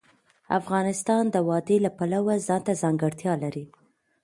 [0.59, 3.65] افغانستان د وادي د پلوه ځانته ځانګړتیا لري.